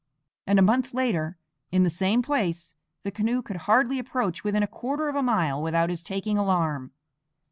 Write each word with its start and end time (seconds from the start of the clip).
A 0.47 0.55
month 0.59 0.95
later, 0.95 1.37
in 1.71 1.83
the 1.83 1.89
same 1.91 2.23
place, 2.23 2.73
the 3.03 3.11
canoe 3.11 3.43
could 3.43 3.57
hardly 3.69 3.99
approach 3.99 4.43
within 4.43 4.63
a 4.63 4.67
quarter 4.67 5.09
of 5.09 5.15
a 5.15 5.21
mile 5.21 5.61
without 5.61 5.91
his 5.91 6.01
taking 6.01 6.39
alarm. 6.39 6.91